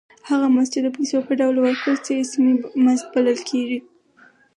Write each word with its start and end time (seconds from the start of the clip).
هغه 0.29 0.47
مزد 0.55 0.71
چې 0.73 0.79
د 0.83 0.87
پیسو 0.95 1.17
په 1.27 1.33
ډول 1.39 1.55
ورکړل 1.59 1.97
شي 2.05 2.13
اسمي 2.25 2.53
مزد 2.83 3.05
بلل 3.13 3.39
کېږي 3.49 3.79